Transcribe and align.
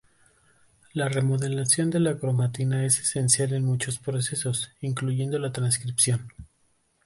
La 0.93 1.09
remodelación 1.09 1.91
de 1.91 1.99
la 1.99 2.17
cromatina 2.17 2.83
es 2.85 2.97
esencial 2.97 3.53
en 3.53 3.63
muchos 3.65 3.99
procesos, 3.99 4.71
incluyendo 4.81 5.37
la 5.37 5.51
transcripción. 5.51 6.33